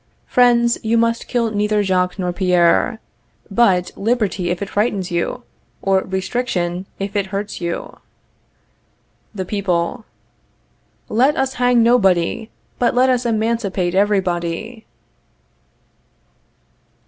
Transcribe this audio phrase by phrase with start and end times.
[0.25, 2.99] Friends, you must kill neither Jacques nor Pierre,
[3.51, 5.43] but liberty if it frightens you,
[5.79, 7.99] or restriction if it hurts you.
[9.35, 10.05] The People.
[11.07, 14.87] Let us hang nobody, but let us emancipate everybody.